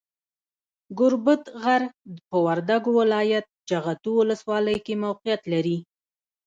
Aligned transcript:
ګوربت 0.97 1.43
غر، 1.61 1.81
په 2.29 2.37
وردګو 2.45 2.91
ولایت، 3.01 3.45
جغتو 3.69 4.11
ولسوالۍ 4.19 4.77
کې 4.85 4.93
موقیعت 5.03 5.41
لري. 5.53 5.77